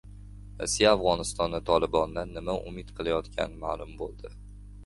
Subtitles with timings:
[0.61, 4.35] Rossiya Afg‘onistonda "Tolibon"dan nima umid qilayotgani ma’lum bo‘ldi